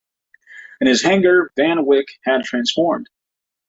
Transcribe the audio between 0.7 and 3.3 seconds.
In his anger, Van Wyck had transformed.